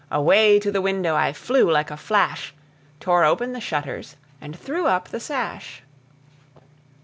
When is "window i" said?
0.81-1.31